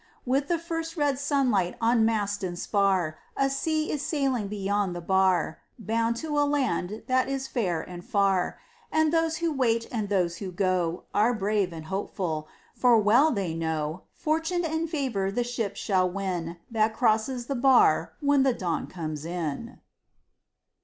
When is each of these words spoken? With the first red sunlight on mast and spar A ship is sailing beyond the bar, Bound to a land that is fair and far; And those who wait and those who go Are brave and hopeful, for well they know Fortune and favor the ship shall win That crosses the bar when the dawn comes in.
With 0.25 0.47
the 0.47 0.57
first 0.57 0.97
red 0.97 1.19
sunlight 1.19 1.77
on 1.79 2.03
mast 2.03 2.43
and 2.43 2.57
spar 2.57 3.19
A 3.37 3.51
ship 3.51 3.87
is 3.87 4.01
sailing 4.01 4.47
beyond 4.47 4.95
the 4.95 4.99
bar, 4.99 5.59
Bound 5.77 6.15
to 6.15 6.39
a 6.39 6.41
land 6.41 7.03
that 7.05 7.29
is 7.29 7.45
fair 7.47 7.83
and 7.83 8.03
far; 8.03 8.57
And 8.91 9.13
those 9.13 9.37
who 9.45 9.51
wait 9.53 9.85
and 9.91 10.09
those 10.09 10.37
who 10.37 10.51
go 10.51 11.03
Are 11.13 11.35
brave 11.35 11.71
and 11.71 11.85
hopeful, 11.85 12.47
for 12.73 12.97
well 12.97 13.29
they 13.29 13.53
know 13.53 14.01
Fortune 14.15 14.65
and 14.65 14.89
favor 14.89 15.29
the 15.31 15.43
ship 15.43 15.75
shall 15.75 16.09
win 16.09 16.57
That 16.71 16.95
crosses 16.95 17.45
the 17.45 17.53
bar 17.53 18.13
when 18.21 18.41
the 18.41 18.55
dawn 18.55 18.87
comes 18.87 19.23
in. 19.23 19.81